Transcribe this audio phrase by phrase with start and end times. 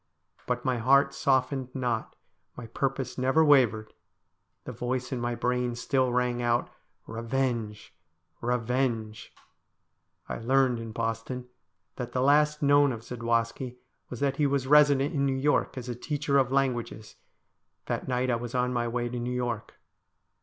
[0.47, 2.15] But my heart softened not,
[2.57, 3.93] my purpose never wavered;
[4.63, 6.71] the voice in my brain still rang out'
[7.07, 7.93] Bevenge!
[8.41, 9.31] revenge!'
[10.27, 11.49] I learned in Boston
[11.97, 13.77] that the last known of Zadwaski
[14.09, 17.17] was that he was resident in New York as a teacher of languages:
[17.85, 19.75] that night I was on my way to New York.